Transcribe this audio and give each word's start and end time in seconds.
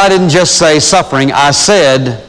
I 0.00 0.08
didn't 0.08 0.30
just 0.30 0.58
say 0.58 0.80
suffering, 0.80 1.30
I 1.30 1.50
said 1.50 2.26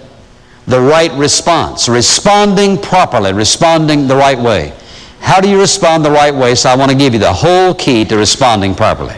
the 0.68 0.80
right 0.80 1.12
response, 1.14 1.88
responding 1.88 2.78
properly, 2.78 3.34
responding 3.34 4.08
the 4.08 4.16
right 4.16 4.38
way. 4.38 4.74
How 5.22 5.40
do 5.40 5.50
you 5.50 5.60
respond 5.60 6.04
the 6.04 6.12
right 6.12 6.36
way? 6.36 6.56
So 6.56 6.70
I 6.70 6.76
want 6.76 6.92
to 6.92 6.98
give 6.98 7.14
you 7.14 7.20
the 7.20 7.32
whole 7.32 7.74
key 7.74 8.04
to 8.06 8.18
responding 8.18 8.76
properly. 8.76 9.16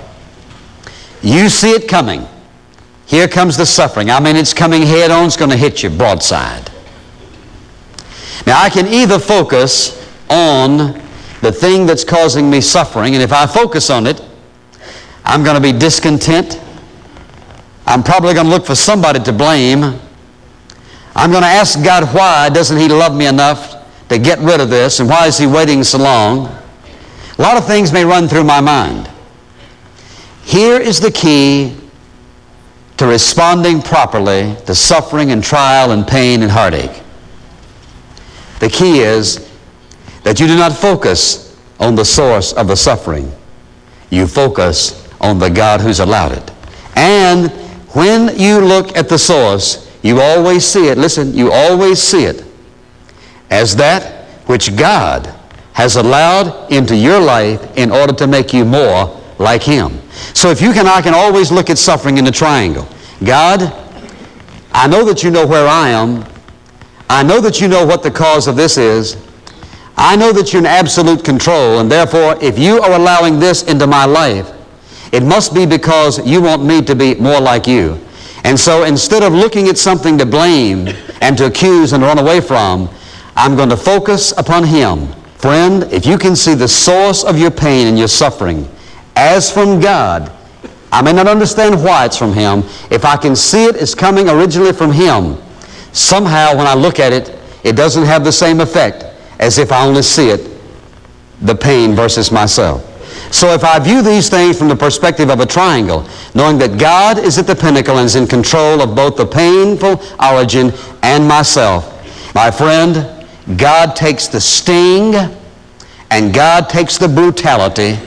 You 1.23 1.49
see 1.49 1.71
it 1.71 1.87
coming. 1.87 2.27
Here 3.07 3.27
comes 3.27 3.57
the 3.57 3.65
suffering. 3.65 4.11
I 4.11 4.19
mean, 4.19 4.35
it's 4.35 4.53
coming 4.53 4.83
head 4.83 5.11
on, 5.11 5.25
it's 5.25 5.37
going 5.37 5.51
to 5.51 5.57
hit 5.57 5.81
you 5.81 5.89
broadside. 5.89 6.69
Now, 8.45 8.61
I 8.61 8.69
can 8.69 8.87
either 8.87 9.17
focus 9.17 9.99
on 10.29 11.01
the 11.41 11.51
thing 11.51 11.85
that's 11.85 12.03
causing 12.03 12.49
me 12.49 12.61
suffering, 12.61 13.15
and 13.15 13.23
if 13.23 13.33
I 13.33 13.47
focus 13.47 13.89
on 13.89 14.05
it, 14.05 14.21
I'm 15.25 15.43
going 15.43 15.55
to 15.55 15.61
be 15.61 15.77
discontent. 15.77 16.59
I'm 17.85 18.03
probably 18.03 18.33
going 18.33 18.45
to 18.45 18.51
look 18.51 18.65
for 18.65 18.75
somebody 18.75 19.19
to 19.19 19.33
blame. 19.33 19.83
I'm 21.15 21.31
going 21.31 21.43
to 21.43 21.47
ask 21.47 21.83
God 21.83 22.13
why 22.13 22.49
doesn't 22.49 22.77
He 22.77 22.87
love 22.87 23.15
me 23.15 23.27
enough 23.27 23.75
to 24.09 24.17
get 24.17 24.39
rid 24.39 24.61
of 24.61 24.69
this, 24.69 24.99
and 24.99 25.09
why 25.09 25.27
is 25.27 25.37
He 25.37 25.45
waiting 25.47 25.83
so 25.83 25.97
long? 25.97 26.47
A 27.37 27.41
lot 27.41 27.57
of 27.57 27.65
things 27.65 27.91
may 27.91 28.05
run 28.05 28.27
through 28.27 28.43
my 28.43 28.61
mind. 28.61 29.09
Here 30.43 30.79
is 30.79 30.99
the 30.99 31.11
key 31.11 31.75
to 32.97 33.07
responding 33.07 33.81
properly 33.81 34.55
to 34.65 34.75
suffering 34.75 35.31
and 35.31 35.43
trial 35.43 35.91
and 35.91 36.05
pain 36.07 36.43
and 36.43 36.51
heartache. 36.51 37.01
The 38.59 38.69
key 38.69 38.99
is 38.99 39.51
that 40.23 40.39
you 40.39 40.47
do 40.47 40.55
not 40.55 40.73
focus 40.73 41.59
on 41.79 41.95
the 41.95 42.05
source 42.05 42.53
of 42.53 42.67
the 42.67 42.75
suffering. 42.75 43.31
You 44.09 44.27
focus 44.27 45.09
on 45.19 45.39
the 45.39 45.49
God 45.49 45.81
who's 45.81 45.99
allowed 45.99 46.33
it. 46.33 46.51
And 46.95 47.51
when 47.93 48.37
you 48.37 48.59
look 48.59 48.95
at 48.97 49.09
the 49.09 49.17
source, 49.17 49.89
you 50.01 50.19
always 50.19 50.65
see 50.65 50.87
it, 50.87 50.97
listen, 50.97 51.33
you 51.33 51.51
always 51.51 52.01
see 52.01 52.25
it 52.25 52.43
as 53.49 53.75
that 53.75 54.25
which 54.47 54.75
God 54.75 55.27
has 55.73 55.95
allowed 55.95 56.71
into 56.71 56.95
your 56.95 57.19
life 57.19 57.77
in 57.77 57.91
order 57.91 58.13
to 58.13 58.27
make 58.27 58.53
you 58.53 58.65
more 58.65 59.19
like 59.39 59.63
Him. 59.63 60.01
So 60.33 60.49
if 60.49 60.61
you 60.61 60.73
can, 60.73 60.87
I 60.87 61.01
can 61.01 61.13
always 61.13 61.51
look 61.51 61.69
at 61.69 61.77
suffering 61.77 62.17
in 62.17 62.25
the 62.25 62.31
triangle. 62.31 62.87
God, 63.23 63.61
I 64.71 64.87
know 64.87 65.03
that 65.05 65.23
you 65.23 65.31
know 65.31 65.45
where 65.45 65.67
I 65.67 65.89
am. 65.89 66.25
I 67.09 67.23
know 67.23 67.39
that 67.41 67.61
you 67.61 67.67
know 67.67 67.85
what 67.85 68.03
the 68.03 68.11
cause 68.11 68.47
of 68.47 68.55
this 68.55 68.77
is. 68.77 69.17
I 69.97 70.15
know 70.15 70.31
that 70.33 70.51
you're 70.51 70.61
in 70.61 70.65
absolute 70.65 71.23
control, 71.23 71.79
and 71.79 71.91
therefore, 71.91 72.37
if 72.41 72.57
you 72.57 72.81
are 72.81 72.93
allowing 72.93 73.39
this 73.39 73.63
into 73.63 73.85
my 73.85 74.05
life, 74.05 74.51
it 75.13 75.21
must 75.21 75.53
be 75.53 75.67
because 75.67 76.25
you 76.25 76.41
want 76.41 76.65
me 76.65 76.81
to 76.81 76.95
be 76.95 77.13
more 77.15 77.39
like 77.39 77.67
you. 77.67 77.99
And 78.45 78.59
so 78.59 78.83
instead 78.83 79.21
of 79.21 79.31
looking 79.31 79.69
at 79.69 79.77
something 79.77 80.17
to 80.17 80.25
blame 80.25 80.89
and 81.21 81.37
to 81.37 81.45
accuse 81.45 81.93
and 81.93 82.01
run 82.01 82.17
away 82.17 82.41
from, 82.41 82.89
I'm 83.35 83.55
going 83.55 83.69
to 83.69 83.77
focus 83.77 84.33
upon 84.37 84.63
Him. 84.63 85.07
Friend, 85.35 85.83
if 85.93 86.07
you 86.07 86.17
can 86.17 86.35
see 86.35 86.55
the 86.55 86.67
source 86.67 87.23
of 87.23 87.37
your 87.37 87.51
pain 87.51 87.85
and 87.87 87.97
your 87.97 88.07
suffering 88.07 88.67
as 89.15 89.51
from 89.51 89.79
God, 89.79 90.31
I 90.91 91.03
may 91.03 91.13
not 91.13 91.27
understand 91.27 91.83
why 91.83 92.05
it's 92.05 92.17
from 92.17 92.33
Him. 92.33 92.63
If 92.89 93.05
I 93.05 93.15
can 93.15 93.35
see 93.35 93.65
it 93.65 93.75
as 93.75 93.93
coming 93.93 94.29
originally 94.29 94.73
from 94.73 94.91
Him, 94.91 95.37
somehow 95.91 96.57
when 96.57 96.65
I 96.65 96.73
look 96.73 96.99
at 96.99 97.13
it, 97.13 97.37
it 97.63 97.75
doesn't 97.75 98.05
have 98.05 98.23
the 98.23 98.31
same 98.31 98.61
effect 98.61 99.05
as 99.39 99.59
if 99.59 99.71
I 99.71 99.85
only 99.85 100.01
see 100.01 100.29
it, 100.29 100.49
the 101.41 101.53
pain 101.53 101.93
versus 101.93 102.31
myself. 102.31 102.89
So 103.31 103.53
if 103.53 103.63
I 103.63 103.79
view 103.79 104.01
these 104.01 104.29
things 104.29 104.57
from 104.57 104.67
the 104.67 104.75
perspective 104.75 105.29
of 105.29 105.39
a 105.39 105.45
triangle, 105.45 106.07
knowing 106.35 106.57
that 106.59 106.79
God 106.79 107.17
is 107.17 107.37
at 107.37 107.47
the 107.47 107.55
pinnacle 107.55 107.97
and 107.97 108.05
is 108.05 108.15
in 108.15 108.27
control 108.27 108.81
of 108.81 108.95
both 108.95 109.17
the 109.17 109.25
painful 109.25 110.01
origin 110.23 110.71
and 111.01 111.27
myself, 111.27 111.89
my 112.35 112.51
friend, 112.51 113.25
God 113.57 113.95
takes 113.95 114.27
the 114.27 114.39
sting 114.39 115.15
and 116.09 116.33
God 116.33 116.69
takes 116.69 116.97
the 116.97 117.07
brutality 117.07 117.97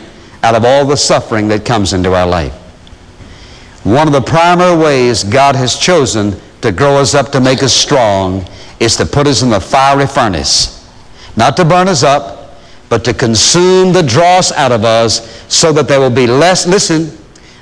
out 0.43 0.55
of 0.55 0.65
all 0.65 0.87
the 0.87 0.97
suffering 0.97 1.49
that 1.49 1.65
comes 1.65 1.93
into 1.93 2.15
our 2.15 2.27
life. 2.27 2.53
One 3.83 4.07
of 4.07 4.13
the 4.13 4.21
primary 4.21 4.77
ways 4.77 5.25
God 5.25 5.55
has 5.57 5.77
chosen 5.77 6.41
to 6.61 6.73
grow 6.73 6.97
us 6.97 7.15
up 7.15 7.31
to 7.33 7.41
make 7.41 7.63
us 7.63 7.73
strong 7.73 8.47
is 8.81 8.97
to 8.97 9.07
put 9.07 9.27
us 9.27 9.43
in 9.43 9.51
the 9.51 9.61
fiery 9.61 10.07
furnace. 10.07 10.89
Not 11.37 11.57
to 11.57 11.65
burn 11.65 11.89
us 11.89 12.03
up, 12.03 12.36
but 12.89 13.05
to 13.05 13.15
consume 13.15 13.93
the 13.93 14.03
dross 14.03 14.53
out 14.53 14.73
of 14.73 14.85
us 14.85 15.45
so 15.53 15.73
that 15.73 15.89
there 15.89 16.01
will 16.01 16.11
be 16.11 16.27
less, 16.27 16.67
listen, 16.67 17.17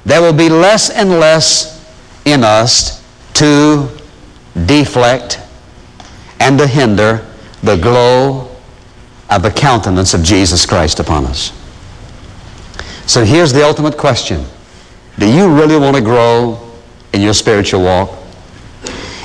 there 0.05 0.21
will 0.21 0.33
be 0.33 0.49
less 0.49 0.91
and 0.91 1.11
less 1.11 1.75
in 2.25 2.45
us 2.45 3.03
to 3.35 3.89
deflect 4.67 5.41
and 6.41 6.59
to 6.59 6.67
hinder 6.67 7.27
the 7.63 7.77
glow 7.77 8.51
of 9.31 9.43
the 9.43 9.51
countenance 9.51 10.15
of 10.15 10.23
Jesus 10.23 10.67
Christ 10.67 11.01
upon 11.01 11.25
us. 11.27 11.53
So 13.07 13.25
here's 13.25 13.53
the 13.53 13.65
ultimate 13.65 13.97
question. 13.97 14.45
Do 15.19 15.31
you 15.31 15.53
really 15.55 15.79
want 15.79 15.97
to 15.97 16.03
grow 16.03 16.61
in 17.13 17.21
your 17.21 17.35
spiritual 17.35 17.83
walk? 17.83 18.11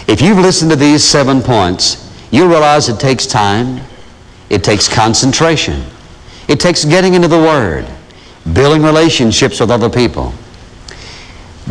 If 0.08 0.22
you've 0.22 0.38
listened 0.38 0.72
to 0.72 0.78
these 0.78 1.04
seven 1.04 1.42
points, 1.42 2.10
you 2.32 2.48
realize 2.48 2.90
it 2.90 3.00
takes 3.00 3.26
time, 3.26 3.82
it 4.50 4.64
takes 4.64 4.88
concentration. 4.88 5.84
It 6.48 6.60
takes 6.60 6.84
getting 6.86 7.14
into 7.14 7.28
the 7.28 7.38
Word, 7.38 7.88
building 8.54 8.82
relationships 8.82 9.60
with 9.60 9.70
other 9.70 9.90
people, 9.90 10.34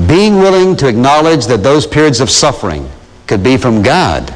being 0.07 0.37
willing 0.37 0.77
to 0.77 0.89
acknowledge 0.89 1.47
that 1.47 1.63
those 1.63 1.87
periods 1.87 2.21
of 2.21 2.31
suffering 2.31 2.89
could 3.27 3.43
be 3.43 3.57
from 3.57 3.83
God. 3.83 4.35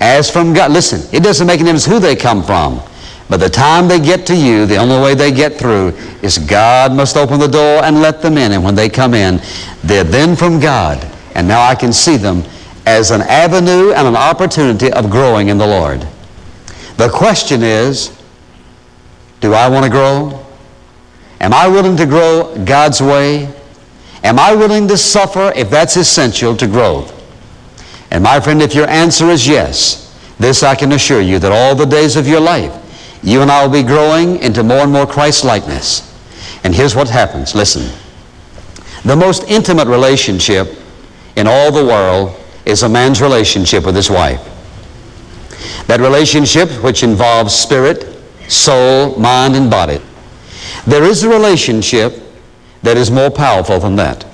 As 0.00 0.30
from 0.30 0.52
God. 0.52 0.72
Listen, 0.72 1.00
it 1.12 1.22
doesn't 1.22 1.46
make 1.46 1.60
any 1.60 1.66
difference 1.66 1.86
who 1.86 1.98
they 1.98 2.14
come 2.14 2.42
from. 2.42 2.80
But 3.28 3.38
the 3.38 3.48
time 3.48 3.88
they 3.88 4.00
get 4.00 4.26
to 4.26 4.36
you, 4.36 4.64
the 4.64 4.76
only 4.76 4.98
way 5.00 5.14
they 5.14 5.30
get 5.30 5.58
through 5.58 5.88
is 6.22 6.38
God 6.38 6.92
must 6.92 7.16
open 7.16 7.38
the 7.38 7.48
door 7.48 7.84
and 7.84 8.00
let 8.00 8.22
them 8.22 8.38
in. 8.38 8.52
And 8.52 8.64
when 8.64 8.74
they 8.74 8.88
come 8.88 9.12
in, 9.12 9.40
they're 9.84 10.04
then 10.04 10.34
from 10.34 10.60
God. 10.60 11.04
And 11.34 11.46
now 11.46 11.62
I 11.62 11.74
can 11.74 11.92
see 11.92 12.16
them 12.16 12.42
as 12.86 13.10
an 13.10 13.20
avenue 13.22 13.92
and 13.92 14.08
an 14.08 14.16
opportunity 14.16 14.90
of 14.92 15.10
growing 15.10 15.48
in 15.48 15.58
the 15.58 15.66
Lord. 15.66 16.06
The 16.98 17.08
question 17.08 17.62
is, 17.62 18.10
do 19.40 19.54
I 19.54 19.68
want 19.68 19.84
to 19.84 19.90
grow? 19.90 20.44
Am 21.40 21.54
I 21.54 21.68
willing 21.68 21.96
to 21.96 22.06
grow 22.06 22.64
God's 22.64 23.00
way? 23.00 23.48
Am 24.24 24.36
I 24.36 24.52
willing 24.52 24.88
to 24.88 24.96
suffer 24.98 25.52
if 25.54 25.70
that's 25.70 25.96
essential 25.96 26.56
to 26.56 26.66
growth? 26.66 27.14
And 28.10 28.24
my 28.24 28.40
friend, 28.40 28.60
if 28.60 28.74
your 28.74 28.88
answer 28.88 29.26
is 29.26 29.46
yes, 29.46 30.04
this 30.40 30.64
I 30.64 30.74
can 30.74 30.90
assure 30.90 31.20
you 31.20 31.38
that 31.38 31.52
all 31.52 31.76
the 31.76 31.86
days 31.86 32.16
of 32.16 32.26
your 32.26 32.40
life, 32.40 32.74
you 33.22 33.42
and 33.42 33.50
I 33.50 33.64
will 33.64 33.72
be 33.72 33.84
growing 33.84 34.40
into 34.40 34.64
more 34.64 34.78
and 34.78 34.92
more 34.92 35.06
Christ-likeness. 35.06 36.02
And 36.64 36.74
here's 36.74 36.96
what 36.96 37.08
happens. 37.08 37.54
Listen. 37.54 37.96
The 39.04 39.14
most 39.14 39.44
intimate 39.44 39.86
relationship 39.86 40.66
in 41.36 41.46
all 41.46 41.70
the 41.70 41.84
world 41.84 42.34
is 42.66 42.82
a 42.82 42.88
man's 42.88 43.22
relationship 43.22 43.86
with 43.86 43.94
his 43.94 44.10
wife. 44.10 44.57
That 45.88 46.00
relationship 46.00 46.70
which 46.84 47.02
involves 47.02 47.54
spirit, 47.54 48.06
soul, 48.48 49.18
mind, 49.18 49.56
and 49.56 49.70
body. 49.70 50.00
There 50.86 51.02
is 51.02 51.24
a 51.24 51.28
relationship 51.28 52.22
that 52.82 52.96
is 52.96 53.10
more 53.10 53.30
powerful 53.30 53.80
than 53.80 53.96
that. 53.96 54.24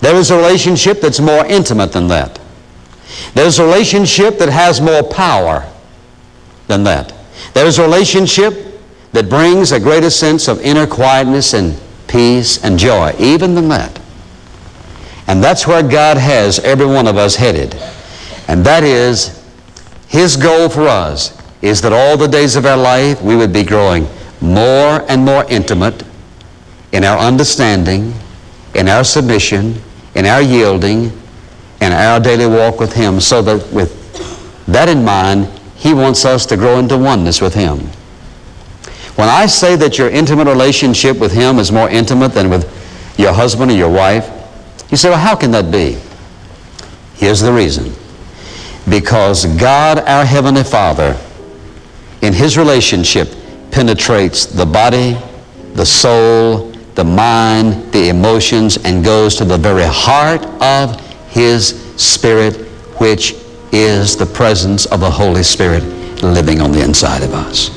There 0.00 0.14
is 0.14 0.30
a 0.30 0.36
relationship 0.36 1.00
that's 1.00 1.18
more 1.18 1.44
intimate 1.46 1.92
than 1.92 2.08
that. 2.08 2.38
There's 3.34 3.58
a 3.58 3.64
relationship 3.64 4.38
that 4.38 4.48
has 4.48 4.80
more 4.80 5.02
power 5.02 5.66
than 6.68 6.84
that. 6.84 7.12
There's 7.54 7.78
a 7.78 7.82
relationship 7.82 8.80
that 9.12 9.28
brings 9.28 9.72
a 9.72 9.80
greater 9.80 10.10
sense 10.10 10.46
of 10.46 10.60
inner 10.60 10.86
quietness 10.86 11.54
and 11.54 11.78
peace 12.06 12.62
and 12.62 12.78
joy, 12.78 13.14
even 13.18 13.54
than 13.54 13.68
that. 13.68 13.98
And 15.26 15.42
that's 15.42 15.66
where 15.66 15.82
God 15.82 16.16
has 16.16 16.58
every 16.60 16.86
one 16.86 17.06
of 17.06 17.16
us 17.16 17.36
headed. 17.36 17.74
And 18.48 18.64
that 18.66 18.84
is 18.84 19.39
His 20.10 20.36
goal 20.36 20.68
for 20.68 20.88
us 20.88 21.40
is 21.62 21.80
that 21.82 21.92
all 21.92 22.16
the 22.16 22.26
days 22.26 22.56
of 22.56 22.66
our 22.66 22.76
life 22.76 23.22
we 23.22 23.36
would 23.36 23.52
be 23.52 23.62
growing 23.62 24.08
more 24.40 25.04
and 25.08 25.24
more 25.24 25.44
intimate 25.48 26.02
in 26.90 27.04
our 27.04 27.16
understanding, 27.16 28.12
in 28.74 28.88
our 28.88 29.04
submission, 29.04 29.80
in 30.16 30.26
our 30.26 30.42
yielding, 30.42 31.12
in 31.80 31.92
our 31.92 32.18
daily 32.18 32.48
walk 32.48 32.80
with 32.80 32.92
Him, 32.92 33.20
so 33.20 33.40
that 33.42 33.72
with 33.72 33.96
that 34.66 34.88
in 34.88 35.04
mind, 35.04 35.46
He 35.76 35.94
wants 35.94 36.24
us 36.24 36.44
to 36.46 36.56
grow 36.56 36.80
into 36.80 36.98
oneness 36.98 37.40
with 37.40 37.54
Him. 37.54 37.78
When 39.14 39.28
I 39.28 39.46
say 39.46 39.76
that 39.76 39.96
your 39.96 40.10
intimate 40.10 40.48
relationship 40.48 41.18
with 41.20 41.32
Him 41.32 41.60
is 41.60 41.70
more 41.70 41.88
intimate 41.88 42.32
than 42.32 42.50
with 42.50 42.64
your 43.16 43.32
husband 43.32 43.70
or 43.70 43.74
your 43.74 43.90
wife, 43.92 44.28
you 44.90 44.96
say, 44.96 45.08
well, 45.08 45.18
how 45.20 45.36
can 45.36 45.52
that 45.52 45.70
be? 45.70 45.98
Here's 47.14 47.40
the 47.40 47.52
reason. 47.52 47.94
Because 48.90 49.46
God, 49.56 50.00
our 50.00 50.24
Heavenly 50.24 50.64
Father, 50.64 51.16
in 52.22 52.32
His 52.32 52.58
relationship 52.58 53.28
penetrates 53.70 54.46
the 54.46 54.66
body, 54.66 55.16
the 55.74 55.86
soul, 55.86 56.72
the 56.96 57.04
mind, 57.04 57.92
the 57.92 58.08
emotions, 58.08 58.78
and 58.84 59.04
goes 59.04 59.36
to 59.36 59.44
the 59.44 59.56
very 59.56 59.86
heart 59.86 60.44
of 60.60 61.00
His 61.28 61.80
Spirit, 61.96 62.56
which 62.98 63.36
is 63.72 64.16
the 64.16 64.26
presence 64.26 64.86
of 64.86 65.00
the 65.00 65.10
Holy 65.10 65.44
Spirit 65.44 65.84
living 66.22 66.60
on 66.60 66.72
the 66.72 66.82
inside 66.82 67.22
of 67.22 67.32
us. 67.32 67.70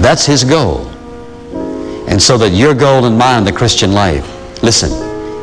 That's 0.00 0.24
His 0.24 0.44
goal. 0.44 0.88
And 2.08 2.20
so 2.20 2.38
that 2.38 2.50
your 2.50 2.74
goal 2.74 3.04
and 3.04 3.18
mine, 3.18 3.44
the 3.44 3.52
Christian 3.52 3.92
life, 3.92 4.62
listen, 4.62 4.90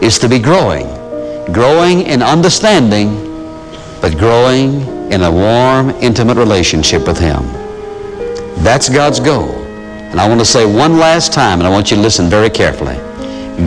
is 0.03 0.17
to 0.17 0.27
be 0.27 0.39
growing. 0.39 0.87
Growing 1.53 2.01
in 2.01 2.23
understanding, 2.23 3.24
but 4.05 4.19
growing 4.19 4.81
in 5.11 5.23
a 5.23 5.31
warm, 5.31 5.89
intimate 5.99 6.37
relationship 6.37 7.07
with 7.07 7.17
Him. 7.17 7.41
That's 8.63 8.87
God's 8.87 9.19
goal. 9.19 9.49
And 10.11 10.19
I 10.19 10.29
want 10.29 10.39
to 10.39 10.45
say 10.45 10.63
one 10.63 10.99
last 10.99 11.33
time, 11.33 11.57
and 11.57 11.65
I 11.65 11.71
want 11.71 11.89
you 11.89 11.97
to 11.97 12.03
listen 12.03 12.29
very 12.29 12.51
carefully. 12.51 12.97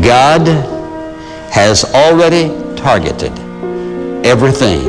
God 0.01 0.47
has 1.51 1.85
already 1.93 2.51
targeted 2.77 3.33
everything 4.25 4.81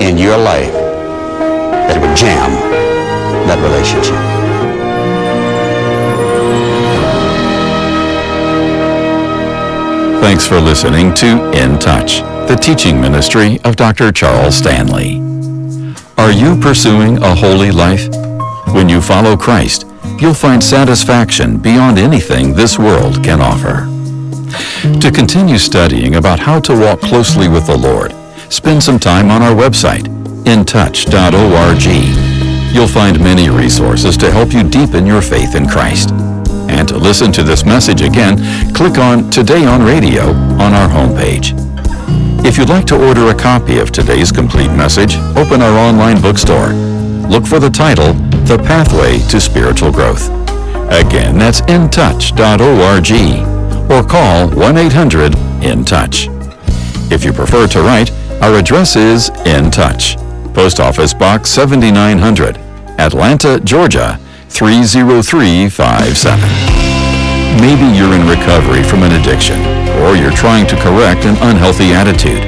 in 0.00 0.16
your 0.16 0.38
life 0.38 0.72
that 0.72 2.00
would 2.00 2.16
jam 2.16 2.50
that 3.46 3.60
relationship. 3.62 4.16
Thanks 10.22 10.46
for 10.46 10.58
listening 10.58 11.12
to 11.12 11.26
In 11.52 11.78
Touch, 11.78 12.22
the 12.48 12.56
teaching 12.56 12.98
ministry 12.98 13.58
of 13.64 13.76
Dr. 13.76 14.10
Charles 14.10 14.56
Stanley. 14.56 15.20
Are 16.16 16.32
you 16.32 16.58
pursuing 16.58 17.18
a 17.18 17.34
holy 17.34 17.70
life? 17.70 18.08
When 18.72 18.88
you 18.88 19.02
follow 19.02 19.36
Christ, 19.36 19.84
you'll 20.18 20.32
find 20.32 20.64
satisfaction 20.64 21.58
beyond 21.58 21.98
anything 21.98 22.54
this 22.54 22.78
world 22.78 23.22
can 23.22 23.42
offer. 23.42 23.84
To 24.98 25.10
continue 25.10 25.58
studying 25.58 26.14
about 26.14 26.38
how 26.38 26.58
to 26.60 26.72
walk 26.74 27.00
closely 27.00 27.48
with 27.48 27.66
the 27.66 27.76
Lord, 27.76 28.14
spend 28.50 28.82
some 28.82 28.98
time 28.98 29.30
on 29.30 29.42
our 29.42 29.54
website, 29.54 30.06
intouch.org. 30.44 31.84
You'll 32.74 32.88
find 32.88 33.20
many 33.20 33.50
resources 33.50 34.16
to 34.16 34.30
help 34.30 34.54
you 34.54 34.62
deepen 34.62 35.04
your 35.04 35.20
faith 35.20 35.54
in 35.54 35.68
Christ. 35.68 36.12
And 36.70 36.88
to 36.88 36.96
listen 36.96 37.30
to 37.32 37.42
this 37.42 37.66
message 37.66 38.00
again, 38.00 38.72
click 38.72 38.96
on 38.96 39.30
Today 39.30 39.66
on 39.66 39.82
Radio 39.82 40.30
on 40.32 40.72
our 40.72 40.88
homepage. 40.88 41.67
If 42.44 42.56
you'd 42.56 42.68
like 42.68 42.86
to 42.86 43.06
order 43.06 43.28
a 43.28 43.34
copy 43.34 43.78
of 43.78 43.92
today's 43.92 44.32
complete 44.32 44.70
message, 44.72 45.16
open 45.36 45.60
our 45.60 45.76
online 45.76 46.20
bookstore. 46.22 46.68
Look 47.28 47.46
for 47.46 47.58
the 47.58 47.68
title, 47.68 48.14
The 48.44 48.56
Pathway 48.58 49.18
to 49.28 49.40
Spiritual 49.40 49.92
Growth. 49.92 50.28
Again, 50.90 51.36
that's 51.36 51.60
intouch.org 51.62 53.10
or 53.90 54.02
call 54.08 54.48
1-800-IN-TOUCH. 54.48 56.28
If 57.12 57.24
you 57.24 57.32
prefer 57.32 57.66
to 57.68 57.80
write, 57.80 58.10
our 58.42 58.54
address 58.58 58.96
is 58.96 59.30
In 59.44 59.70
Touch, 59.70 60.16
Post 60.54 60.80
Office 60.80 61.12
Box 61.12 61.50
7900, 61.50 62.56
Atlanta, 62.98 63.60
Georgia 63.60 64.18
30357. 64.48 66.40
Maybe 67.60 67.86
you're 67.96 68.14
in 68.14 68.26
recovery 68.26 68.82
from 68.82 69.02
an 69.02 69.12
addiction, 69.20 69.58
or 70.08 70.16
you're 70.16 70.30
trying 70.30 70.66
to 70.66 70.74
correct 70.76 71.26
an 71.26 71.36
unhealthy 71.50 71.92
attitude. 71.92 72.40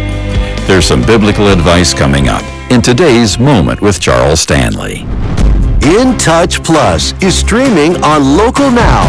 There's 0.67 0.87
some 0.87 1.03
biblical 1.03 1.49
advice 1.49 1.93
coming 1.93 2.27
up 2.27 2.43
in 2.71 2.81
today's 2.81 3.39
Moment 3.39 3.83
with 3.83 4.01
Charles 4.01 4.41
Stanley. 4.41 5.03
In 5.85 6.17
Touch 6.17 6.63
Plus 6.65 7.13
is 7.23 7.37
streaming 7.37 8.03
on 8.03 8.39
Local 8.39 8.71
Now, 8.71 9.05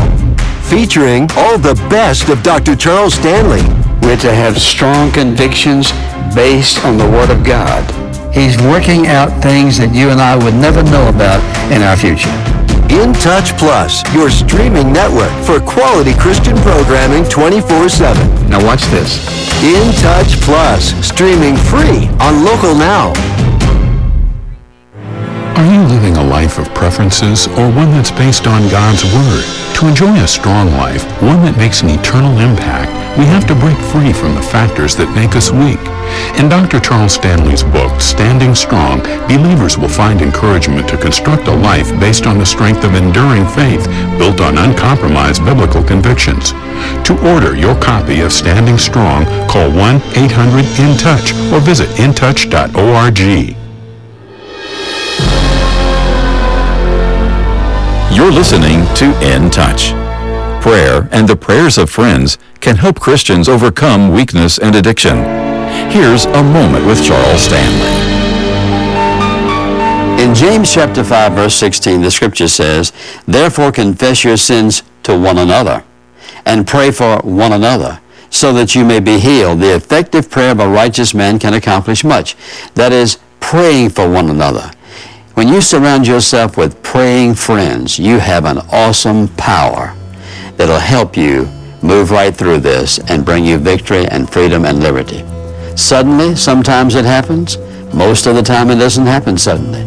featuring 0.64 1.30
all 1.38 1.58
the 1.58 1.76
best 1.90 2.28
of 2.28 2.44
Dr. 2.44 2.76
Charles 2.76 3.14
Stanley. 3.14 3.64
We're 4.06 4.18
to 4.18 4.36
have 4.36 4.62
strong 4.62 5.12
convictions 5.12 5.92
based 6.36 6.84
on 6.84 6.98
the 6.98 7.10
Word 7.10 7.30
of 7.30 7.46
God. 7.46 7.86
He's 8.34 8.58
working 8.64 9.08
out 9.08 9.42
things 9.42 9.78
that 9.78 9.96
you 9.96 10.10
and 10.10 10.20
I 10.20 10.36
would 10.36 10.56
never 10.56 10.84
know 10.84 11.08
about 11.08 11.40
in 11.72 11.82
our 11.84 11.96
future. 11.96 12.51
In 12.92 13.14
Touch 13.14 13.58
Plus, 13.58 14.04
your 14.14 14.30
streaming 14.30 14.92
network 14.92 15.32
for 15.46 15.62
quality 15.62 16.14
Christian 16.14 16.58
programming 16.58 17.24
24-7. 17.24 18.50
Now 18.50 18.62
watch 18.66 18.84
this. 18.88 19.16
In 19.64 19.94
Touch 19.94 20.36
Plus, 20.42 20.94
streaming 21.06 21.56
free 21.56 22.10
on 22.20 22.44
Local 22.44 22.76
Now. 22.76 23.14
Are 25.56 25.74
you 25.74 25.82
living 25.88 26.18
a 26.18 26.24
life 26.24 26.60
of 26.60 26.68
preferences 26.74 27.48
or 27.48 27.72
one 27.72 27.92
that's 27.92 28.12
based 28.12 28.46
on 28.46 28.70
God's 28.70 29.06
Word? 29.06 29.46
To 29.76 29.88
enjoy 29.88 30.14
a 30.18 30.28
strong 30.28 30.68
life, 30.72 31.06
one 31.24 31.42
that 31.44 31.56
makes 31.58 31.82
an 31.82 31.90
eternal 31.90 32.38
impact, 32.40 32.92
we 33.18 33.26
have 33.26 33.46
to 33.48 33.56
break 33.56 33.78
free 33.92 34.14
from 34.14 34.36
the 34.36 34.42
factors 34.42 34.96
that 34.96 35.14
make 35.16 35.36
us 35.36 35.52
weak. 35.52 35.80
In 36.40 36.48
Dr. 36.48 36.80
Charles 36.80 37.14
Stanley's 37.14 37.64
book, 37.64 38.00
Standing 38.00 38.56
Strong, 38.56 39.02
believers 39.28 39.78
will 39.78 39.90
find 39.90 40.22
encouragement 40.22 40.88
to 40.90 40.98
construct 40.98 41.48
a 41.48 41.56
life 41.56 41.92
based 42.00 42.26
on 42.26 42.38
the 42.38 42.46
strength 42.46 42.84
of 42.84 42.96
enduring 42.96 43.46
faith 43.48 43.86
built 44.18 44.40
on 44.40 44.58
uncompromised 44.58 45.44
biblical 45.44 45.84
convictions. 45.84 46.52
To 47.08 47.20
order 47.34 47.56
your 47.56 47.76
copy 47.80 48.22
of 48.22 48.32
Standing 48.32 48.78
Strong, 48.78 49.26
call 49.48 49.70
1-800-IN-TOUCH 49.72 51.52
or 51.52 51.60
visit 51.60 51.90
intouch.org. 52.00 53.20
You're 58.16 58.32
listening 58.32 58.86
to 58.96 59.06
In 59.24 59.50
Touch. 59.50 60.01
Prayer 60.62 61.10
and 61.12 61.28
the 61.28 61.36
prayers 61.36 61.80
of 61.80 61.90
friends 61.90 62.38
can 62.60 62.76
help 62.76 63.00
Christians 63.00 63.50
overcome 63.50 64.12
weakness 64.12 64.60
and 64.60 64.76
addiction. 64.76 65.18
Here's 65.90 66.26
a 66.26 66.44
moment 66.44 66.86
with 66.86 67.04
Charles 67.04 67.42
Stanley. 67.42 67.90
In 70.24 70.36
James 70.36 70.72
chapter 70.72 71.04
5 71.04 71.34
verse 71.34 71.56
16, 71.56 72.02
the 72.02 72.12
scripture 72.12 72.48
says, 72.48 72.94
Therefore 73.26 73.72
confess 73.72 74.24
your 74.24 74.38
sins 74.38 74.84
to 75.02 75.18
one 75.20 75.40
another 75.40 75.84
and 76.46 76.68
pray 76.68 76.92
for 76.92 77.18
one 77.24 77.54
another 77.54 78.00
so 78.30 78.54
that 78.54 78.76
you 78.76 78.86
may 78.86 79.00
be 79.00 79.18
healed. 79.18 79.62
The 79.62 79.76
effective 79.76 80.30
prayer 80.30 80.52
of 80.52 80.60
a 80.60 80.70
righteous 80.70 81.16
man 81.16 81.40
can 81.40 81.56
accomplish 81.56 82.04
much. 82.04 82.36
That 82.76 82.94
is, 82.94 83.18
praying 83.40 83.90
for 83.90 84.08
one 84.08 84.30
another. 84.30 84.72
When 85.34 85.48
you 85.48 85.60
surround 85.60 86.06
yourself 86.06 86.56
with 86.56 86.84
praying 86.84 87.34
friends, 87.34 87.98
you 87.98 88.20
have 88.20 88.46
an 88.46 88.60
awesome 88.72 89.28
power 89.30 89.98
that'll 90.58 90.80
help 90.80 91.18
you 91.18 91.48
move 91.82 92.12
right 92.12 92.36
through 92.36 92.60
this 92.60 93.00
and 93.10 93.26
bring 93.26 93.44
you 93.44 93.58
victory 93.58 94.06
and 94.08 94.30
freedom 94.30 94.66
and 94.66 94.82
liberty. 94.82 95.24
Suddenly, 95.76 96.36
sometimes 96.36 96.96
it 96.96 97.06
happens. 97.06 97.58
Most 97.94 98.26
of 98.28 98.36
the 98.36 98.44
time 98.44 98.70
it 98.70 98.76
doesn't 98.76 99.06
happen 99.06 99.38
suddenly. 99.38 99.84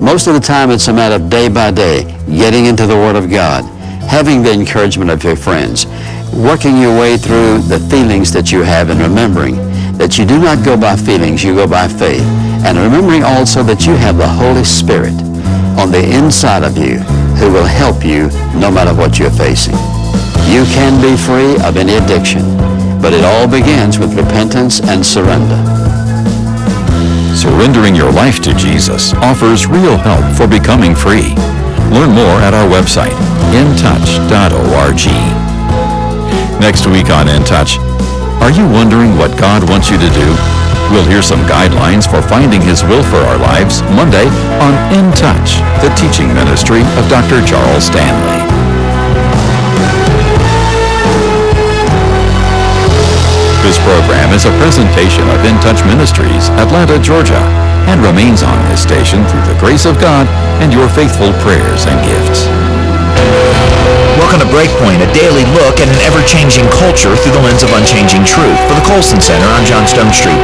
Most 0.00 0.26
of 0.26 0.34
the 0.34 0.40
time 0.40 0.70
it's 0.70 0.88
a 0.88 0.92
matter 0.92 1.16
of 1.16 1.30
day 1.30 1.48
by 1.48 1.70
day, 1.70 2.04
getting 2.26 2.66
into 2.66 2.86
the 2.86 2.94
Word 2.94 3.16
of 3.16 3.30
God, 3.30 3.64
having 4.04 4.42
the 4.42 4.52
encouragement 4.52 5.10
of 5.10 5.24
your 5.24 5.36
friends, 5.36 5.86
working 6.32 6.78
your 6.78 6.98
way 6.98 7.16
through 7.16 7.58
the 7.58 7.80
feelings 7.90 8.32
that 8.32 8.52
you 8.52 8.62
have 8.62 8.90
and 8.90 9.00
remembering 9.00 9.56
that 9.98 10.16
you 10.16 10.24
do 10.24 10.38
not 10.38 10.64
go 10.64 10.76
by 10.76 10.94
feelings, 10.94 11.42
you 11.42 11.54
go 11.54 11.66
by 11.66 11.88
faith. 11.88 12.22
And 12.64 12.78
remembering 12.78 13.24
also 13.24 13.62
that 13.64 13.86
you 13.86 13.94
have 13.94 14.16
the 14.16 14.28
Holy 14.28 14.64
Spirit 14.64 15.14
on 15.78 15.90
the 15.90 16.02
inside 16.16 16.62
of 16.62 16.76
you 16.78 16.98
who 17.38 17.52
will 17.52 17.66
help 17.66 18.04
you 18.04 18.28
no 18.58 18.70
matter 18.70 18.94
what 18.94 19.18
you're 19.18 19.30
facing. 19.30 19.74
You 20.48 20.64
can 20.64 20.96
be 21.00 21.14
free 21.14 21.60
of 21.62 21.76
any 21.76 21.94
addiction, 21.94 22.40
but 23.02 23.12
it 23.12 23.22
all 23.22 23.46
begins 23.46 23.98
with 23.98 24.16
repentance 24.16 24.80
and 24.80 25.04
surrender. 25.04 25.60
Surrendering 27.36 27.94
your 27.94 28.10
life 28.10 28.40
to 28.40 28.54
Jesus 28.54 29.12
offers 29.20 29.66
real 29.66 29.96
help 29.98 30.24
for 30.36 30.48
becoming 30.48 30.94
free. 30.94 31.36
Learn 31.92 32.10
more 32.16 32.40
at 32.40 32.54
our 32.54 32.66
website, 32.66 33.12
intouch.org. 33.52 35.04
Next 36.60 36.86
week 36.86 37.10
on 37.10 37.28
In 37.28 37.44
Touch, 37.44 37.78
are 38.40 38.50
you 38.50 38.66
wondering 38.72 39.16
what 39.16 39.38
God 39.38 39.68
wants 39.68 39.90
you 39.90 39.98
to 39.98 40.10
do? 40.16 40.28
We'll 40.90 41.06
hear 41.06 41.22
some 41.22 41.44
guidelines 41.44 42.08
for 42.08 42.26
finding 42.26 42.62
His 42.62 42.82
will 42.82 43.04
for 43.04 43.20
our 43.20 43.38
lives 43.38 43.82
Monday 43.92 44.26
on 44.64 44.72
In 44.96 45.12
Touch, 45.12 45.60
the 45.84 45.92
teaching 45.94 46.32
ministry 46.32 46.80
of 46.96 47.08
Dr. 47.08 47.46
Charles 47.46 47.84
Stanley. 47.84 48.67
Program 53.88 54.36
is 54.36 54.44
a 54.44 54.52
presentation 54.60 55.24
of 55.32 55.40
In 55.48 55.56
Touch 55.64 55.80
Ministries, 55.88 56.52
Atlanta, 56.60 57.00
Georgia, 57.00 57.40
and 57.88 58.04
remains 58.04 58.44
on 58.44 58.52
this 58.68 58.84
station 58.84 59.24
through 59.24 59.40
the 59.48 59.56
grace 59.56 59.88
of 59.88 59.96
God 59.96 60.28
and 60.60 60.76
your 60.76 60.92
faithful 60.92 61.32
prayers 61.40 61.88
and 61.88 61.96
gifts. 62.04 62.44
Welcome 64.20 64.44
to 64.44 64.50
Breakpoint, 64.52 65.00
a 65.00 65.08
daily 65.16 65.48
look 65.56 65.80
at 65.80 65.88
an 65.88 65.96
ever-changing 66.04 66.68
culture 66.76 67.16
through 67.16 67.32
the 67.32 67.40
lens 67.40 67.64
of 67.64 67.72
unchanging 67.72 68.28
truth 68.28 68.60
for 68.68 68.76
the 68.76 68.84
Colson 68.84 69.24
Center 69.24 69.48
on 69.56 69.64
John 69.64 69.88
Stonestreet. 69.88 70.36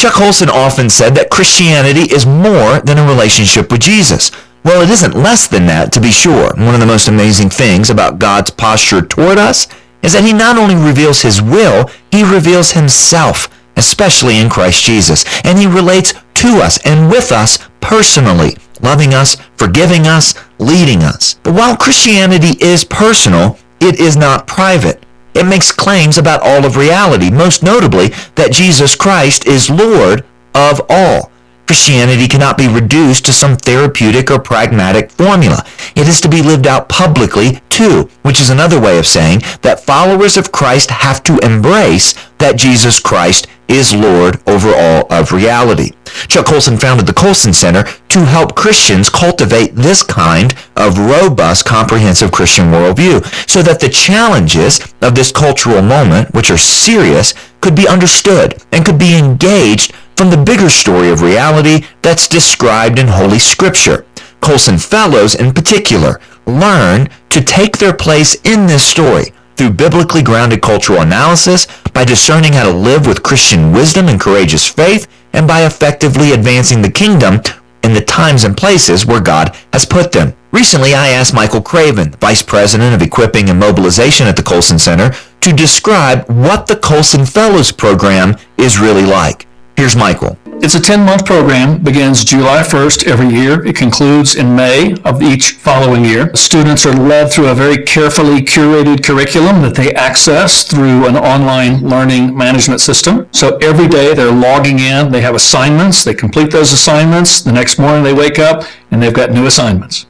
Chuck 0.00 0.14
Colson 0.14 0.48
often 0.48 0.88
said 0.88 1.14
that 1.16 1.28
Christianity 1.28 2.08
is 2.08 2.24
more 2.24 2.80
than 2.80 2.96
a 2.96 3.04
relationship 3.06 3.70
with 3.70 3.82
Jesus. 3.82 4.32
Well, 4.64 4.80
it 4.80 4.88
isn't 4.88 5.14
less 5.14 5.48
than 5.48 5.66
that, 5.66 5.92
to 5.92 6.00
be 6.00 6.12
sure. 6.12 6.54
One 6.56 6.72
of 6.72 6.80
the 6.80 6.86
most 6.86 7.08
amazing 7.08 7.50
things 7.50 7.90
about 7.90 8.18
God's 8.18 8.48
posture 8.48 9.02
toward 9.02 9.36
us 9.36 9.68
is 10.02 10.12
that 10.12 10.24
he 10.24 10.32
not 10.32 10.58
only 10.58 10.74
reveals 10.74 11.22
his 11.22 11.40
will, 11.40 11.90
he 12.10 12.22
reveals 12.22 12.72
himself, 12.72 13.48
especially 13.76 14.38
in 14.38 14.50
Christ 14.50 14.82
Jesus. 14.84 15.24
And 15.44 15.58
he 15.58 15.66
relates 15.66 16.14
to 16.34 16.60
us 16.60 16.78
and 16.84 17.10
with 17.10 17.32
us 17.32 17.58
personally, 17.80 18.56
loving 18.80 19.14
us, 19.14 19.36
forgiving 19.56 20.06
us, 20.06 20.34
leading 20.58 21.02
us. 21.02 21.34
But 21.42 21.54
while 21.54 21.76
Christianity 21.76 22.56
is 22.60 22.84
personal, 22.84 23.58
it 23.80 23.98
is 23.98 24.16
not 24.16 24.46
private. 24.46 25.04
It 25.34 25.44
makes 25.44 25.72
claims 25.72 26.18
about 26.18 26.42
all 26.42 26.64
of 26.64 26.76
reality, 26.76 27.30
most 27.30 27.62
notably 27.62 28.08
that 28.34 28.52
Jesus 28.52 28.94
Christ 28.94 29.46
is 29.46 29.70
Lord 29.70 30.24
of 30.54 30.80
all. 30.88 31.31
Christianity 31.72 32.28
cannot 32.28 32.58
be 32.58 32.68
reduced 32.68 33.24
to 33.24 33.32
some 33.32 33.56
therapeutic 33.56 34.30
or 34.30 34.38
pragmatic 34.38 35.10
formula. 35.10 35.64
It 35.96 36.06
is 36.06 36.20
to 36.20 36.28
be 36.28 36.42
lived 36.42 36.66
out 36.66 36.90
publicly 36.90 37.62
too, 37.70 38.10
which 38.20 38.42
is 38.42 38.50
another 38.50 38.78
way 38.78 38.98
of 38.98 39.06
saying 39.06 39.40
that 39.62 39.80
followers 39.80 40.36
of 40.36 40.52
Christ 40.52 40.90
have 40.90 41.22
to 41.22 41.38
embrace 41.38 42.14
that 42.36 42.58
Jesus 42.58 43.00
Christ 43.00 43.46
is 43.68 43.94
Lord 43.94 44.38
over 44.46 44.68
all 44.68 45.10
of 45.10 45.32
reality. 45.32 45.92
Chuck 46.28 46.44
Colson 46.44 46.76
founded 46.76 47.06
the 47.06 47.14
Colson 47.14 47.54
Center 47.54 47.84
to 48.10 48.26
help 48.26 48.54
Christians 48.54 49.08
cultivate 49.08 49.74
this 49.74 50.02
kind 50.02 50.54
of 50.76 50.98
robust, 50.98 51.64
comprehensive 51.64 52.32
Christian 52.32 52.66
worldview 52.66 53.24
so 53.48 53.62
that 53.62 53.80
the 53.80 53.88
challenges 53.88 54.92
of 55.00 55.14
this 55.14 55.32
cultural 55.32 55.80
moment, 55.80 56.34
which 56.34 56.50
are 56.50 56.58
serious, 56.58 57.32
could 57.62 57.74
be 57.74 57.88
understood 57.88 58.62
and 58.72 58.84
could 58.84 58.98
be 58.98 59.16
engaged 59.16 59.94
from 60.22 60.30
the 60.30 60.36
bigger 60.36 60.70
story 60.70 61.10
of 61.10 61.20
reality 61.20 61.84
that's 62.00 62.28
described 62.28 62.96
in 62.96 63.08
Holy 63.08 63.40
Scripture. 63.40 64.06
Colson 64.40 64.78
Fellows, 64.78 65.34
in 65.34 65.52
particular, 65.52 66.20
learn 66.46 67.08
to 67.28 67.42
take 67.42 67.76
their 67.76 67.92
place 67.92 68.36
in 68.44 68.68
this 68.68 68.84
story 68.84 69.32
through 69.56 69.70
biblically 69.70 70.22
grounded 70.22 70.62
cultural 70.62 71.00
analysis, 71.00 71.66
by 71.92 72.04
discerning 72.04 72.52
how 72.52 72.62
to 72.62 72.70
live 72.70 73.04
with 73.04 73.24
Christian 73.24 73.72
wisdom 73.72 74.06
and 74.06 74.20
courageous 74.20 74.68
faith, 74.68 75.08
and 75.32 75.48
by 75.48 75.66
effectively 75.66 76.30
advancing 76.30 76.82
the 76.82 76.88
kingdom 76.92 77.40
in 77.82 77.92
the 77.92 78.00
times 78.00 78.44
and 78.44 78.56
places 78.56 79.04
where 79.04 79.20
God 79.20 79.56
has 79.72 79.84
put 79.84 80.12
them. 80.12 80.32
Recently, 80.52 80.94
I 80.94 81.08
asked 81.08 81.34
Michael 81.34 81.62
Craven, 81.62 82.12
Vice 82.20 82.42
President 82.42 82.94
of 82.94 83.02
Equipping 83.02 83.50
and 83.50 83.58
Mobilization 83.58 84.28
at 84.28 84.36
the 84.36 84.42
Colson 84.44 84.78
Center, 84.78 85.10
to 85.40 85.52
describe 85.52 86.30
what 86.30 86.68
the 86.68 86.76
Colson 86.76 87.26
Fellows 87.26 87.72
program 87.72 88.36
is 88.56 88.78
really 88.78 89.04
like. 89.04 89.48
Here's 89.82 89.96
Michael. 89.96 90.38
It's 90.62 90.76
a 90.76 90.78
10-month 90.78 91.26
program, 91.26 91.82
begins 91.82 92.22
July 92.22 92.62
1st 92.62 93.08
every 93.08 93.26
year. 93.26 93.66
It 93.66 93.74
concludes 93.74 94.36
in 94.36 94.54
May 94.54 94.94
of 95.04 95.20
each 95.20 95.54
following 95.54 96.04
year. 96.04 96.32
Students 96.36 96.86
are 96.86 96.92
led 96.92 97.32
through 97.32 97.48
a 97.48 97.54
very 97.56 97.82
carefully 97.82 98.42
curated 98.42 99.02
curriculum 99.02 99.60
that 99.62 99.74
they 99.74 99.92
access 99.94 100.62
through 100.62 101.08
an 101.08 101.16
online 101.16 101.80
learning 101.80 102.36
management 102.36 102.80
system. 102.80 103.26
So 103.32 103.56
every 103.56 103.88
day 103.88 104.14
they're 104.14 104.30
logging 104.30 104.78
in, 104.78 105.10
they 105.10 105.20
have 105.20 105.34
assignments, 105.34 106.04
they 106.04 106.14
complete 106.14 106.52
those 106.52 106.70
assignments. 106.72 107.40
The 107.40 107.50
next 107.50 107.80
morning 107.80 108.04
they 108.04 108.14
wake 108.14 108.38
up 108.38 108.62
and 108.92 109.02
they've 109.02 109.12
got 109.12 109.32
new 109.32 109.46
assignments. 109.46 110.06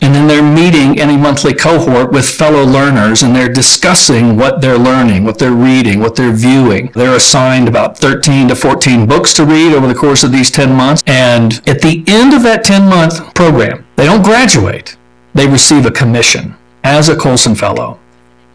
And 0.00 0.14
then 0.14 0.28
they're 0.28 0.42
meeting 0.42 1.00
any 1.00 1.16
monthly 1.16 1.54
cohort 1.54 2.12
with 2.12 2.28
fellow 2.28 2.64
learners 2.64 3.22
and 3.22 3.34
they're 3.34 3.52
discussing 3.52 4.36
what 4.36 4.60
they're 4.60 4.78
learning, 4.78 5.24
what 5.24 5.38
they're 5.38 5.50
reading, 5.50 5.98
what 5.98 6.14
they're 6.14 6.32
viewing. 6.32 6.90
They're 6.94 7.16
assigned 7.16 7.68
about 7.68 7.98
13 7.98 8.48
to 8.48 8.54
14 8.54 9.06
books 9.06 9.32
to 9.34 9.44
read 9.44 9.72
over 9.72 9.88
the 9.88 9.94
course 9.94 10.22
of 10.22 10.30
these 10.30 10.50
10 10.50 10.72
months. 10.74 11.02
And 11.06 11.60
at 11.66 11.82
the 11.82 12.04
end 12.06 12.32
of 12.32 12.42
that 12.44 12.64
10 12.64 12.88
month 12.88 13.34
program, 13.34 13.86
they 13.96 14.04
don't 14.06 14.22
graduate. 14.22 14.96
They 15.34 15.48
receive 15.48 15.84
a 15.84 15.90
commission 15.90 16.56
as 16.84 17.08
a 17.08 17.16
Colson 17.16 17.54
Fellow. 17.54 17.98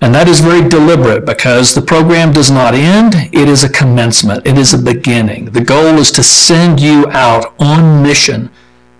And 0.04 0.14
that 0.14 0.28
is 0.28 0.42
very 0.42 0.68
deliberate 0.68 1.26
because 1.26 1.74
the 1.74 1.82
program 1.82 2.34
does 2.34 2.52
not 2.52 2.74
end. 2.74 3.16
It 3.32 3.48
is 3.48 3.64
a 3.64 3.70
commencement. 3.70 4.46
It 4.46 4.58
is 4.58 4.74
a 4.74 4.78
beginning. 4.78 5.46
The 5.46 5.64
goal 5.64 5.98
is 5.98 6.12
to 6.12 6.24
send 6.24 6.82
you 6.82 7.08
out 7.12 7.54
on 7.58 8.04
mission 8.04 8.50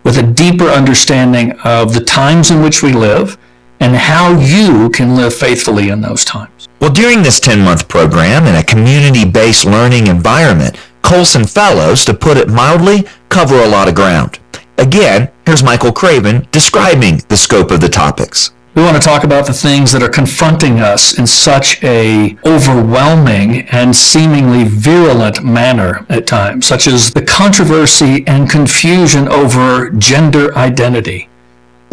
with 0.04 0.18
a 0.18 0.24
deeper 0.24 0.66
understanding 0.66 1.52
of 1.64 1.94
the 1.94 2.04
times 2.04 2.52
in 2.52 2.62
which 2.62 2.84
we 2.84 2.94
live 2.94 3.38
and 3.80 3.96
how 3.96 4.38
you 4.40 4.90
can 4.90 5.16
live 5.16 5.34
faithfully 5.34 5.90
in 5.90 6.02
those 6.02 6.24
times. 6.24 6.68
Well, 6.80 6.92
during 6.92 7.22
this 7.22 7.40
10-month 7.40 7.88
program 7.88 8.46
in 8.46 8.56
a 8.56 8.64
community-based 8.64 9.66
learning 9.66 10.08
environment, 10.08 10.78
Colson 11.02 11.46
Fellows, 11.46 12.06
to 12.06 12.14
put 12.14 12.38
it 12.38 12.50
mildly, 12.50 13.06
cover 13.30 13.56
a 13.62 13.68
lot 13.68 13.88
of 13.88 13.96
ground. 13.96 14.40
Again, 14.78 15.30
here's 15.46 15.64
Michael 15.64 15.92
Craven 15.92 16.48
describing 16.52 17.22
the 17.28 17.38
scope 17.38 17.72
of 17.72 17.82
the 17.82 17.90
topics. 17.90 18.54
We 18.76 18.82
want 18.82 18.96
to 18.96 19.02
talk 19.02 19.24
about 19.24 19.46
the 19.46 19.54
things 19.54 19.92
that 19.92 20.02
are 20.02 20.10
confronting 20.10 20.80
us 20.80 21.20
in 21.20 21.28
such 21.28 21.84
a 21.84 22.36
overwhelming 22.44 23.68
and 23.70 23.96
seemingly 23.96 24.64
virulent 24.64 25.44
manner 25.44 26.06
at 26.10 26.26
times, 26.26 26.66
such 26.66 26.88
as 26.88 27.14
the 27.14 27.22
controversy 27.22 28.24
and 28.26 28.50
confusion 28.50 29.28
over 29.28 29.92
gender 29.92 30.58
identity 30.58 31.30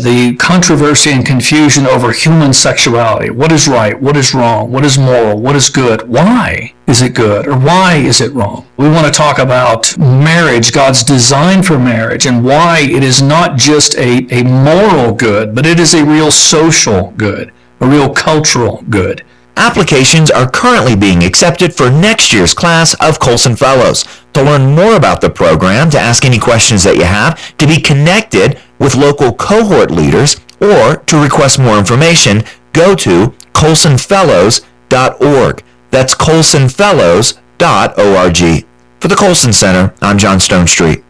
the 0.02 0.36
controversy 0.36 1.10
and 1.10 1.24
confusion 1.24 1.86
over 1.86 2.12
human 2.12 2.52
sexuality. 2.52 3.30
What 3.30 3.52
is 3.52 3.68
right? 3.68 4.00
What 4.00 4.16
is 4.16 4.34
wrong? 4.34 4.70
What 4.70 4.84
is 4.84 4.98
moral? 4.98 5.40
What 5.40 5.56
is 5.56 5.68
good? 5.68 6.08
Why 6.08 6.74
is 6.86 7.02
it 7.02 7.14
good? 7.14 7.46
Or 7.46 7.58
why 7.58 7.96
is 7.96 8.20
it 8.20 8.32
wrong? 8.32 8.66
We 8.76 8.88
want 8.88 9.06
to 9.06 9.12
talk 9.12 9.38
about 9.38 9.96
marriage, 9.98 10.72
God's 10.72 11.02
design 11.02 11.62
for 11.62 11.78
marriage, 11.78 12.26
and 12.26 12.44
why 12.44 12.80
it 12.80 13.02
is 13.02 13.22
not 13.22 13.56
just 13.56 13.94
a, 13.96 14.26
a 14.30 14.42
moral 14.42 15.14
good, 15.14 15.54
but 15.54 15.66
it 15.66 15.78
is 15.78 15.94
a 15.94 16.04
real 16.04 16.30
social 16.30 17.12
good, 17.16 17.52
a 17.80 17.86
real 17.86 18.12
cultural 18.12 18.84
good. 18.88 19.24
Applications 19.56 20.30
are 20.30 20.50
currently 20.50 20.96
being 20.96 21.22
accepted 21.22 21.74
for 21.74 21.90
next 21.90 22.32
year's 22.32 22.54
class 22.54 22.94
of 22.94 23.20
Colson 23.20 23.56
Fellows. 23.56 24.04
To 24.34 24.42
learn 24.42 24.74
more 24.74 24.96
about 24.96 25.20
the 25.20 25.30
program, 25.30 25.90
to 25.90 25.98
ask 25.98 26.24
any 26.24 26.38
questions 26.38 26.84
that 26.84 26.96
you 26.96 27.04
have, 27.04 27.56
to 27.58 27.66
be 27.66 27.80
connected 27.80 28.58
with 28.78 28.94
local 28.94 29.32
cohort 29.34 29.90
leaders, 29.90 30.36
or 30.60 30.96
to 31.06 31.22
request 31.22 31.58
more 31.58 31.78
information, 31.78 32.44
go 32.72 32.94
to 32.94 33.34
colsonfellows.org. 33.52 35.62
That's 35.90 36.14
colsonfellows.org. 36.14 38.66
For 39.00 39.08
the 39.08 39.16
Colson 39.16 39.52
Center, 39.52 39.92
I'm 40.00 40.16
John 40.18 40.38
Stonestreet. 40.38 41.02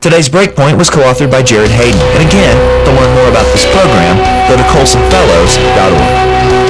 Today's 0.00 0.28
Breakpoint 0.28 0.78
was 0.78 0.88
co-authored 0.88 1.30
by 1.30 1.42
Jared 1.42 1.70
Hayden. 1.70 2.00
And 2.00 2.26
again, 2.28 2.56
to 2.86 2.92
learn 2.92 3.14
more 3.16 3.28
about 3.28 3.46
this 3.52 3.66
program, 3.66 4.16
go 4.48 4.56
to 4.56 4.62
colsonfellows.org. 4.70 6.65